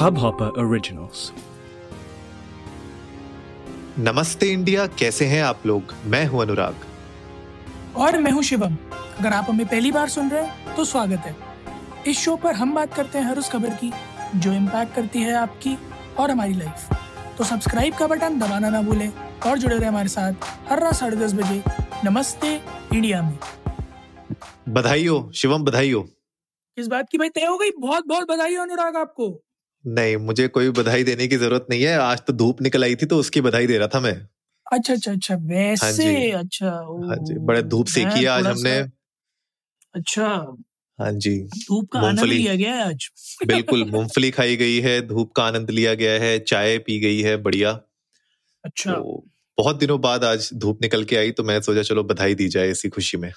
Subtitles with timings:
[0.00, 1.22] Hubhopper Originals.
[3.98, 5.92] नमस्ते India कैसे हैं आप लोग?
[6.06, 6.84] मैं हूँ अनुराग।
[7.96, 8.76] और मैं हूँ शिवम।
[9.18, 11.34] अगर आप हमें पहली बार सुन रहे हैं तो स्वागत है।
[12.06, 13.92] इस शो पर हम बात करते हैं हर उस खबर की
[14.36, 15.76] जो इम्पैक्ट करती है आपकी
[16.18, 16.88] और हमारी लाइफ
[17.38, 19.12] तो सब्सक्राइब का बटन दबाना ना भूलें
[19.46, 21.62] और जुड़े रहे हमारे साथ हर रात साढ़े दस बजे
[22.04, 22.54] नमस्ते
[22.94, 23.38] इंडिया में।
[24.68, 26.06] बधाई हो शिवम बधाई हो।
[26.76, 29.30] इस बात की भाई तय हो गई। बहुत बहुत बधाई हो अनुराग आपको।
[29.84, 33.06] नहीं मुझे कोई बधाई देने की ज़रूरत नहीं है। आज तो धूप निकल आई थी
[33.06, 34.14] तो उसकी बधाई दे रहा था मैं।
[34.66, 35.86] अच्छा अच्छा अच्छा वैसे?
[35.86, 36.70] हाँ जी। अच्छा
[37.06, 38.78] हाँ जी बड़े धूप मैं सेकी है आज हमने।
[39.94, 40.26] अच्छा।
[40.98, 43.08] हाँ जी धूप का आनंद लिया गया है आज?
[43.46, 47.36] बिल्कुल मूंगफली खाई गई है धूप का आनंद लिया गया है चाय पी गई है
[47.42, 47.70] बढ़िया।
[48.64, 49.24] अच्छा। तो
[49.58, 52.70] बहुत दिनों बाद आज धूप निकल के आई तो मैं सोचा चलो बधाई दी जाए
[52.70, 53.32] इसी खुशी में।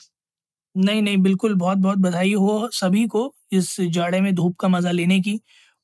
[0.76, 4.92] नहीं नहीं बिल्कुल बहुत बहुत बधाई हो सभी को इस जाड़े में धूप का मज़ा
[4.92, 5.40] लेने की।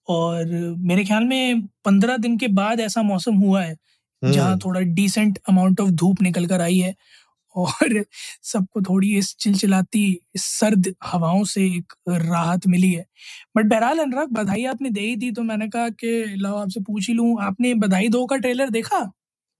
[0.09, 0.45] और
[0.79, 3.75] मेरे ख्याल में पंद्रह दिन के बाद ऐसा मौसम हुआ है
[4.23, 6.95] जहाँ हम्म। थोड़ा डिसेंट अमाउंट ऑफ़ धूप निकल कर आई है
[7.55, 8.03] और
[8.43, 10.03] सबको थोड़ी इस चिलचिलाती
[10.35, 13.05] इस सर्द हवाओं से एक राहत मिली है।
[13.57, 17.07] बट बहरहाल अनुराग बधाई आपने दे ही दी तो मैंने कहा कि लाओ आपसे पूछ
[17.07, 19.11] ही लूँ। आपने बधाई दो का ट्रेलर देखा?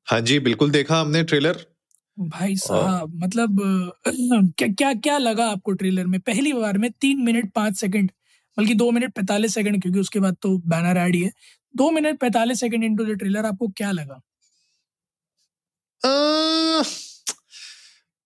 [0.07, 1.65] हाँ जी बिल्कुल देखा हमने ट्रेलर
[2.17, 3.59] भाई साहब मतलब
[4.57, 6.19] क्या क्या क्या लगा आपको ट्रेलर में?
[6.19, 8.11] पहली बार में तीन मिनट पाँच सेकंड
[8.57, 11.31] बल्कि दो मिनट पैंतालीस सेकंड क्योंकि उसके बाद तो बैनर ऐड ही है।
[11.75, 14.21] दो मिनट पैंतालीस सेकंड इनटू द ट्रेलर आपको क्या लगा?
[16.01, 16.09] अ,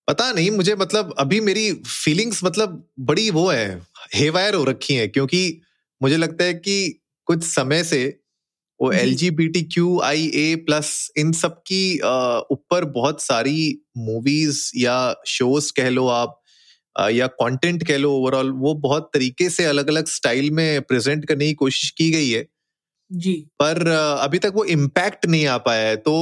[0.07, 3.81] पता नहीं मुझे मतलब अभी मेरी फीलिंग्स मतलब बड़ी वो है
[4.15, 5.61] हेवायर हो रखी है क्योंकि
[6.01, 8.03] मुझे लगता है कि कुछ समय से
[8.81, 11.99] वो L G B T Q I A plus इन सब की
[12.51, 13.57] ऊपर बहुत सारी
[13.97, 16.42] मूवीज़ या शोज़ कह लो आप
[17.11, 21.47] या कंटेंट कह लो ओवरऑल वो बहुत तरीके से अलग अलग स्टाइल में प्रेजेंट करने
[21.47, 22.45] की कोशिश की गई है।
[23.11, 23.87] जी। पर
[24.19, 26.13] अभी तक वो इम्पैक्ट नहीं आ पाया है तो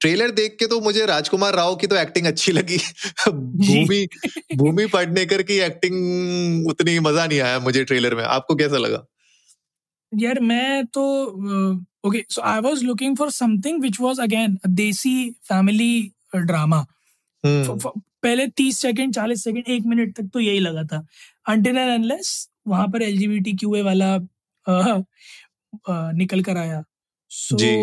[0.00, 2.78] ट्रेलर देख के तो मुझे राजकुमार राव की तो एक्टिंग अच्छी लगी।
[3.28, 4.06] भूमि
[4.56, 9.06] भूमि पेडनेकर की एक्टिंग उतनी मज़ा नहीं आया मुझे ट्रेलर में। आपको कैसा लगा?
[10.12, 11.02] यार मैं तो
[12.08, 16.86] okay so I was looking for something which was again desi family drama
[17.44, 17.90] hmm.
[18.22, 21.06] पहले तीस सेकंड चालीस सेकेंड एक मिनट तक तो यही लगा था।
[21.48, 24.14] अनटिल एंड अनलेस वहाँ पर एलजीबीटी क्यूए वाला
[24.66, 25.00] अ,
[25.88, 26.84] अ, निकल कर आया।
[27.28, 27.76] सो जी।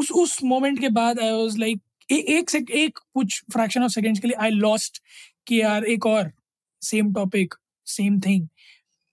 [0.00, 1.82] उस उस मोमेंट के बाद आई वाज लाइक
[2.12, 5.02] एक सेक, एक कुछ फ्रैक्शन ऑफ़ सेकंड्स के लिए आई लॉस्ट
[5.46, 6.32] कि यार एक और
[6.82, 7.54] same topic
[7.86, 8.48] same thing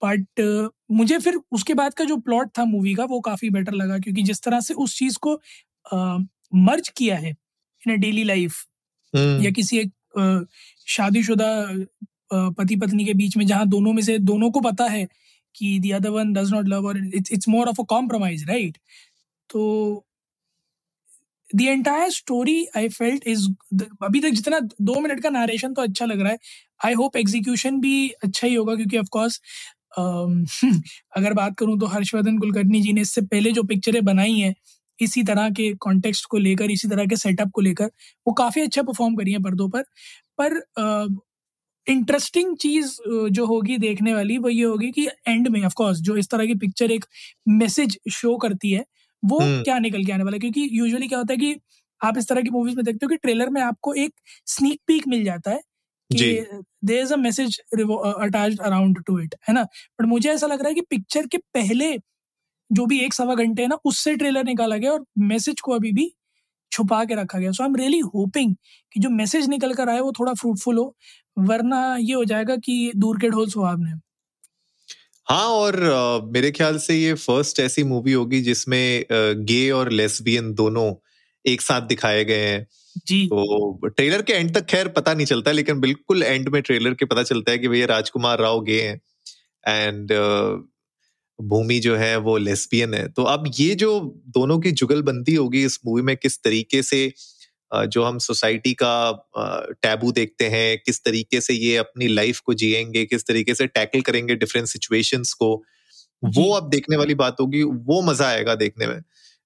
[0.06, 3.74] but uh, मुझे फिर उसके बाद का जो प्लॉट था मूवी का वो काफ़ी बेटर
[3.74, 5.42] लगा क्योंकि जिस तरह से उस चीज़ को
[6.56, 7.36] मर्ज uh, किया है
[7.88, 8.66] इन डेली लाइफ
[9.16, 9.94] या किसी एक
[10.88, 11.66] शादीशुदा
[12.34, 15.08] पति पत्नी के बीच में जहाँ दोनों में से दोनों को पता है
[15.56, 18.78] कि the other one does not love और it's it's more of a compromise right
[19.50, 20.06] तो
[21.56, 23.48] the entire story I felt is
[24.04, 26.38] अभी तक जितना दो मिनट का नारेशन तो अच्छा लग रहा है।
[26.86, 29.42] आई होप एग्जीक्यूशन भी अच्छा ही होगा क्योंकि ऑफकोर्स
[31.18, 34.56] अगर बात करूँ तो हर्षवर्धन कुलकर्णी जी ने इससे पहले जो पिक्चरें बनाई हैं
[35.02, 37.92] इसी तरह के कॉन्टेक्स्ट को लेकर इसी तरह के सेटअप को लेकर
[38.28, 39.84] वो काफ़ी अच्छा परफॉर्म करी हैं पर्दों पर।
[40.40, 41.20] पर
[41.88, 42.98] इंटरेस्टिंग चीज़
[43.32, 46.46] जो होगी देखने वाली वो ये होगी कि एंड में ऑफ़ कोर्स जो इस तरह
[46.46, 47.06] की पिक्चर एक
[47.50, 48.86] मैसेज शो करती है
[49.24, 50.40] वो हम्म। क्या निकल के आने वाला है?
[50.40, 51.56] क्योंकि यूजुअली क्या होता है कि
[52.02, 54.14] आप इस तरह की मूवीज़ में देखते हो कि ट्रेलर में आपको एक
[54.48, 55.60] स्नीक पीक मिल जाता है
[56.10, 56.32] कि
[56.86, 59.64] there is a message attached around to it है ना?
[59.64, 61.98] बट मुझे ऐसा लग रहा है कि पिक्चर के पहले
[62.72, 65.92] जो भी एक सवा घंटे है ना उससे ट्रेलर निकाला गया और मैसेज को अभी
[65.94, 66.12] भी
[66.72, 68.56] छुपा के रखा गया। So I am really hoping
[68.92, 70.96] कि जो मैसेज निकल कर आए वो थोड़ा फ्रूटफुल हो
[71.42, 73.94] वरना ये हो जाएगा कि दूर के ढोल सुहावने
[75.28, 79.06] हाँ और अ, मेरे ख्याल से ये फ़र्स्ट ऐसी मूवी होगी जिसमें
[79.46, 80.94] गे और लेस्बियन दोनों
[81.46, 82.66] एक साथ दिखाए गए हैं।
[83.08, 86.94] जी। तो ट्रेलर के एंड तक खैर पता नहीं चलता लेकिन बिल्कुल एंड में ट्रेलर
[86.96, 89.00] के पता चलता है कि भैया राजकुमार राव गे हैं।
[89.64, 90.12] एंड
[91.44, 94.00] भूमि जो है वो लेस्बियन है। तो अब ये जो
[94.30, 97.12] दोनों की जुगलबंदी होगी इस मूवी में किस तरीके से
[97.72, 98.94] जो हम सोसाइटी का
[99.84, 104.02] टैबू देखते हैं किस तरीके से ये अपनी लाइफ को जिएँगे किस तरीके से टैकल
[104.02, 105.54] करेंगे डिफरेंट सिचुएशंस को
[106.24, 109.02] वो अब देखने वाली बात होगी वो मज़ा आएगा देखने में।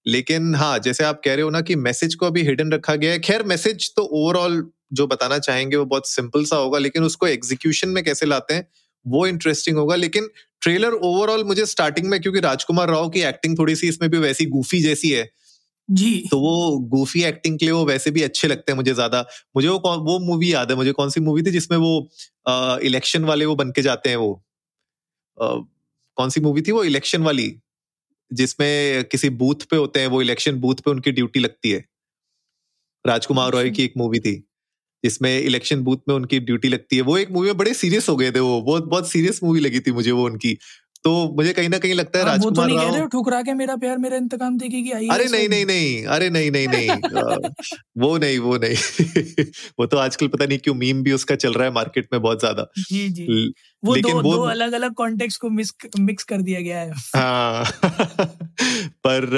[0.06, 3.12] लेकिन हाँ जैसे आप कह रहे हो ना कि मैसेज को अभी हिडन रखा गया
[3.12, 4.64] है खैर मैसेज तो ओवरऑल
[4.94, 8.68] जो बताना चाहेंगे वो बहुत सिंपल सा होगा लेकिन उसको एग्जीक्यूशन में कैसे लाते हैं
[9.06, 10.30] वो इंटरेस्टिंग होगा। लेकिन
[10.66, 14.46] ट्रेलर ओवरऑल मुझे स्टार्टिंग में क्योंकि राजकुमार राव की एक्टिंग थोड़ी सी इसमें भी वैसी
[14.46, 15.32] गूफी जैसी है।
[15.92, 19.28] जी। तो वो गूफी एक्टिंग के लिए वो वैसे भी अच्छे लगते हैं मुझे ज़्यादा।
[19.56, 22.10] मुझे वो कौन- वो मूवी याद है मुझे कौन सी मूवी थी जिसमें वो
[22.80, 24.44] इलेक्शन वाले वो बन के जाते हैं वो।
[25.42, 25.46] अ,
[26.16, 26.84] कौन सी मूवी थी वो?
[26.84, 27.60] इलेक्शन वाली।
[28.34, 31.86] जिसमें किसी बूथ पे होते हैं वो इलेक्शन बूथ पे उनकी ड्यूटी लगती है।
[33.08, 34.48] राजकुमार रॉय की एक मूवी थी।
[35.06, 38.16] जिसमें इलेक्शन बूथ में उनकी ड्यूटी लगती है। वो एक मूवी में बड़े सीरियस हो
[38.16, 40.58] गए थे वो। बहुत बहुत सीरियस मूवी लगी थी मुझे वो उनकी।
[41.06, 43.76] तो मुझे कहीं ना कहीं लगता है राजकुमार तो नहीं कह रहे ठुकरा के मेरा
[43.76, 46.90] प्यार मेरा इंतकाम देखेगी आई अरे नहीं नहीं नहीं अरे नहीं नहीं नहीं
[47.98, 49.46] वो नहीं वो नहीं।
[49.80, 52.40] वो तो आजकल पता नहीं क्यों मीम भी उसका चल रहा है मार्केट में बहुत
[52.40, 53.54] ज़्यादा। जी जी।
[53.84, 56.92] वो लेकिन दो, वो दो अलग अलग कॉन्टेक्स्ट को मिक्स मिक्स कर दिया गया है।
[57.16, 57.66] हाँ।
[59.06, 59.30] पर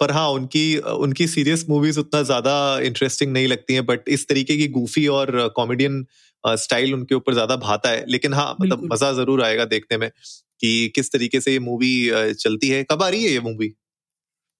[0.00, 4.56] पर हाँ उनकी उनकी सीरियस मूवीज़ उतना ज़्यादा इंटरेस्टिंग नहीं लगती हैं बट इस तरीके
[4.56, 6.04] की गूफी और कॉमेडियन
[6.44, 10.10] स्टाइल उनके ऊपर ज़्यादा भाता है। लेकिन हाँ मतलब मज़ा ज़रूर आएगा देखने में।
[10.62, 11.94] कि किस तरीके से ये मूवी
[12.34, 12.84] चलती है?
[12.84, 13.72] कब आ रही है ये मूवी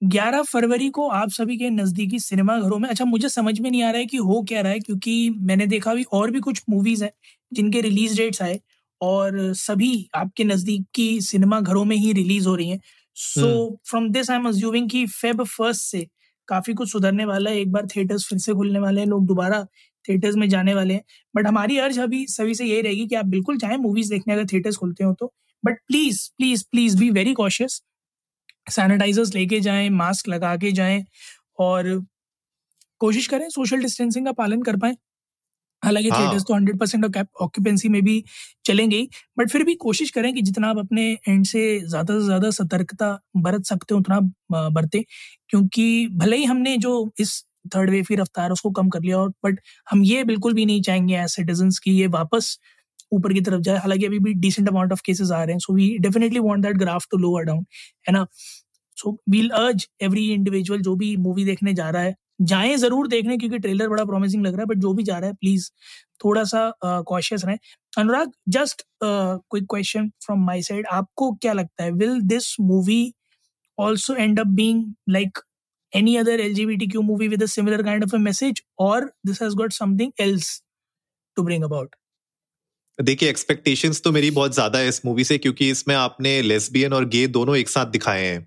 [0.03, 3.83] 11 फरवरी को आप सभी के नजदीकी सिनेमा घरों में अच्छा मुझे समझ में नहीं
[3.83, 6.63] आ रहा है कि हो क्या रहा है क्योंकि मैंने देखा भी और भी कुछ
[6.71, 7.11] मूवीज़ हैं
[7.53, 8.59] जिनके रिलीज़ डेट्स आए
[9.01, 12.81] और सभी आपके नजदीकी सिनेमा घरों में ही रिलीज़ हो रही हैं।
[13.17, 13.49] So
[13.87, 16.07] from this I am assuming कि फेब फ़र्स्ट से
[16.49, 19.65] काफ़ी कुछ सुधरने वाला है एक बार थिएटर्स फिर से खुलने वाले हैं लोग दोबारा
[20.05, 21.03] थिएटर्स में जाने वाले हैं।
[21.35, 24.47] बट हमारी अर्ज़ अभी सभी से यही रहेगी कि आप बिल्कुल चाहें मूवीज़ देखने अगर
[24.53, 27.83] थिएटर्स खुलते हो तो। But please please please be very cautious
[28.71, 31.05] sanitizers लेके जाएँ मास्क लगा के जाएँ
[31.61, 31.89] और
[33.01, 34.97] कोशिश करें सोशल डिस्टेंसिंग का पालन कर पाए।
[35.83, 37.07] हालाँकि थिएटर्स हाँ। तो हंड्रेड परसेंट
[37.43, 38.25] ऑक्यूपेंसी में भी
[38.67, 42.25] चलेंगे ही बट फिर भी कोशिश करें कि जितना आप अपने एंड से ज़्यादा से
[42.27, 44.21] ज़्यादा सतर्कता बरत सकते हो उतना
[44.71, 45.05] बरते।
[45.51, 47.43] क्योंकि भले ही हमने जो इस
[47.77, 50.83] थर्ड वेव की रफ्तार उसको कम कर लिया और बट हम ये बिल्कुल भी नहीं
[50.83, 52.59] चाहेंगे एज सिटीजन की ये वापस
[53.13, 55.75] ऊपर की तरफ़ जाए। हालाँकि अभी भी डिसेंट अमाउंट ऑफ़ केसेस आ रहे हैं। So
[55.75, 57.65] we definitely want that graph to lower down
[58.09, 58.27] है ना?
[58.97, 63.37] So we'll urge every individual जो भी मूवी देखने जा रहा है जाएँ ज़रूर देखने
[63.39, 65.71] क्योंकि ट्रेलर बड़ा प्रॉमिसिंग लग रहा है बट जो भी जा रहा है प्लीज़
[66.25, 67.59] थोड़ा सा कॉशियस रहें।
[67.99, 73.03] Anurag just quick question from my side आपको क्या लगता है will this movie
[73.79, 75.39] also end up being like
[75.93, 79.73] any other LGBTQ movie with a similar kind of a message, or this has got
[79.73, 80.51] something else
[81.37, 81.95] to bring about?
[82.99, 87.05] देखिए expectations तो मेरी बहुत ज़्यादा है इस मूवी से क्योंकि इसमें आपने लेस्बियन और
[87.09, 88.47] गे दोनों एक साथ दिखाए हैं।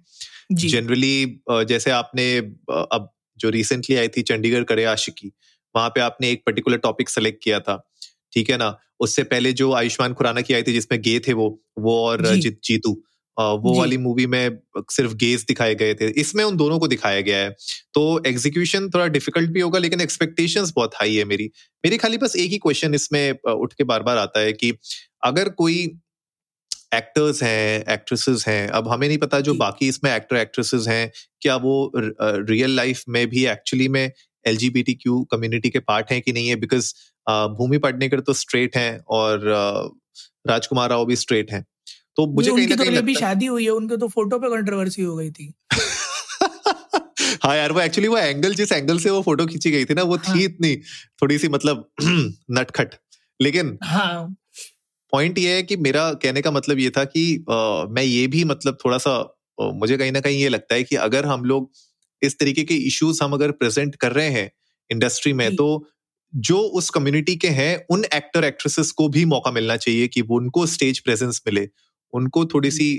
[0.54, 3.10] जनरली जैसे आपने अब
[3.40, 5.32] जो रिसेंटली आई थी चंडीगढ़ करे आशिकी
[5.76, 7.76] वहाँ पे आपने एक पर्टिकुलर टॉपिक सेलेक्ट किया था।
[8.34, 8.78] ठीक है ना?
[9.00, 11.48] उससे पहले जो आयुष्मान खुराना की आई थी जिसमें गे थे वो
[11.80, 12.94] वो और जीतू जीतू।
[13.38, 14.58] वो वाली मूवी में
[14.92, 17.50] सिर्फ़ गेज दिखाए गए थे। इसमें उन दोनों को दिखाया गया है।
[17.94, 21.46] तो एग्जीक्यूशन थोड़ा डिफ़िकल्ट भी होगा लेकिन एक्सपेक्टेशंस बहुत हाई है मेरी।
[21.84, 24.74] मेरी खाली बस एक ही क्वेश्चन इसमें उठ के बार बार आता है कि
[25.24, 25.76] अगर कोई
[26.92, 31.12] एक्टर्स हैं एक्ट्रेसेस हैं अब हमें नहीं पता जो बाकी इसमें एक्टर एक्ट्रेसेस हैं
[31.42, 34.04] क्या वो रियल लाइफ में भी एक्चुअली में
[34.46, 34.58] एल
[35.32, 36.56] कम्युनिटी के पार्ट हैं कि नहीं है?
[36.56, 36.94] बिकॉज़
[37.58, 39.48] भूमि पाटनेकर तो स्ट्रेट हैं और
[40.48, 41.66] राजकुमार राव भी स्ट्रेट हैं।
[42.16, 45.02] तो मुझे कहीं ना तो कहीं भी शादी हुई है उनके तो फ़ोटो पे कंट्रोवर्सी
[45.02, 45.54] हो गई थी।
[47.44, 50.04] हाँ यार वो एक्चुअली वो एंगल जिस एंगल से वो फ़ोटो खींची गई थी ना
[50.04, 50.36] वो हाँ.
[50.36, 50.76] थी इतनी
[51.22, 51.90] थोड़ी सी मतलब
[52.52, 52.90] नटखट।
[53.42, 54.36] लेकिन हाँ।
[55.12, 58.44] पॉइंट ये है कि मेरा कहने का मतलब ये था कि आ, मैं ये भी
[58.44, 59.12] मतलब थोड़ा सा
[59.62, 61.72] आ, मुझे कहीं ना कहीं ये लगता है कि अगर हम लोग
[62.22, 64.52] इस तरीके के इश्यूज़ हम अगर प्रेजेंट कर रहे हैं
[64.92, 65.88] इंडस्ट्री में तो
[66.36, 70.38] जो उस कम्युनिटी के हैं उन एक्टर एक्ट्रेसेस को भी मौका मिलना चाहिए कि वो
[70.38, 71.70] उनको स्टेज प्रेजेंस मिले।
[72.16, 72.90] उनको थोड़ी सी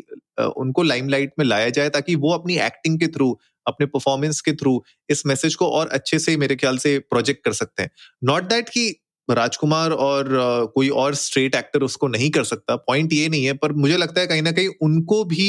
[0.56, 3.30] उनको लाइमलाइट में लाया जाए ताकि वो अपनी एक्टिंग के थ्रू
[3.66, 7.52] अपने परफॉर्मेंस के थ्रू इस मैसेज को और अच्छे से मेरे ख्याल से प्रोजेक्ट कर
[7.54, 7.90] सकते हैं।
[8.24, 8.88] नॉट दैट कि
[9.28, 10.28] राजकुमार और
[10.74, 14.20] कोई और स्ट्रेट एक्टर उसको नहीं कर सकता पॉइंट ये नहीं है पर मुझे लगता
[14.20, 15.48] है कहीं ना कहीं उनको भी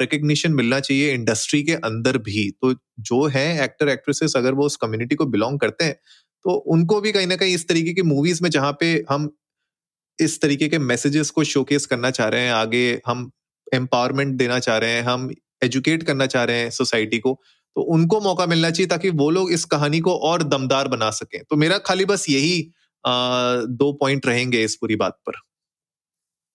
[0.00, 4.76] रिकग्निशन मिलना चाहिए इंडस्ट्री के अंदर भी। तो जो है एक्टर एक्ट्रेसेस अगर वो उस
[4.76, 5.94] कम्युनिटी को बिलोंग करते हैं
[6.44, 9.30] तो उनको भी कहीं ना कहीं इस तरीके की मूवीज़ में जहाँ पे हम
[10.18, 13.30] इस तरीके के मैसेजेस को शोकेस करना चाह रहे हैं आगे हम
[13.74, 15.30] एम्पावरमेंट देना चाह रहे हैं हम
[15.64, 17.40] एजुकेट करना चाह रहे हैं सोसाइटी को
[17.76, 21.40] तो उनको मौका मिलना चाहिए ताकि वो लोग इस कहानी को और दमदार बना सकें।
[21.50, 22.58] तो मेरा खाली बस यही
[23.04, 25.40] आ, दो पॉइंट रहेंगे इस पूरी बात पर।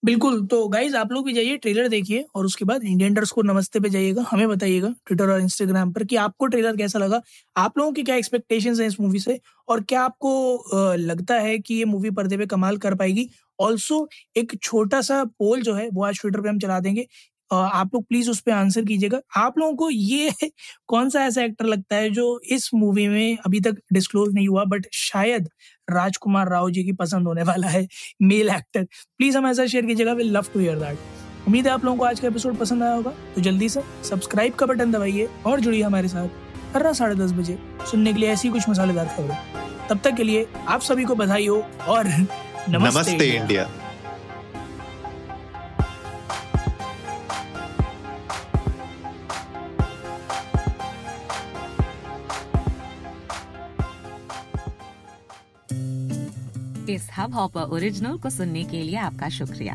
[0.02, 3.42] बिल्कुल तो गाइज़ आप लोग भी जाइए ट्रेलर देखिए और उसके बाद इंडियन डर्स को
[3.42, 7.20] नमस्ते पे जाइएगा हमें बताइएगा ट्विटर और इंस्टाग्राम पर कि आपको ट्रेलर कैसा लगा
[7.56, 11.74] आप लोगों की क्या एक्सपेक्टेशंस हैं इस मूवी से और क्या आपको लगता है कि
[11.74, 13.28] ये मूवी पर्दे पे कमाल कर पाएगी
[13.60, 17.06] ऑल्सो एक छोटा सा पोल जो है, वो आज ट्विटर पे हम चला देंगे।
[17.52, 20.30] आप लोग प्लीज़ उस पर आंसर कीजिएगा। आप लोगों को ये
[20.88, 24.64] कौन सा ऐसा एक्टर लगता है जो इस मूवी में अभी तक डिस्क्लोज नहीं हुआ
[24.64, 25.48] बट शायद
[25.90, 27.86] राजकुमार राव जी की पसंद होने वाला है
[28.22, 28.84] मेल एक्टर
[29.18, 30.98] प्लीज़ हम ऐसा शेयर कीजिएगा। Will love to hear that
[31.46, 34.54] उम्मीद है आप लोगों को आज का एपिसोड पसंद आया होगा। तो जल्दी से सब्सक्राइब
[34.54, 37.58] का बटन दबाइए और जुड़िए हमारे साथ हर रात साढ़े दस बजे
[37.90, 41.46] सुनने के लिए ऐसी कुछ मसालेदार खबरें। तब तक के लिए आप सभी को बधाई
[41.46, 42.06] हो और
[42.70, 43.62] नमस्ते इंडिया।
[56.88, 59.74] इस हब हाँ हॉपर ओरिजिनल को सुनने के लिए आपका शुक्रिया।